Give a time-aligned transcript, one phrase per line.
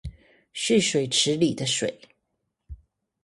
[0.51, 2.01] 蓄水池裡的水